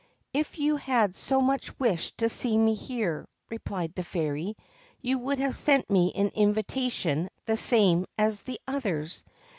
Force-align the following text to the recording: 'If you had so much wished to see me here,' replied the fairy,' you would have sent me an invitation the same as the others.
'If 0.33 0.57
you 0.57 0.77
had 0.77 1.15
so 1.15 1.39
much 1.41 1.77
wished 1.79 2.17
to 2.17 2.27
see 2.29 2.57
me 2.57 2.73
here,' 2.73 3.27
replied 3.51 3.93
the 3.93 4.01
fairy,' 4.03 4.57
you 5.03 5.19
would 5.19 5.37
have 5.37 5.55
sent 5.55 5.91
me 5.91 6.11
an 6.15 6.29
invitation 6.29 7.29
the 7.45 7.55
same 7.55 8.07
as 8.17 8.41
the 8.41 8.59
others. 8.67 9.23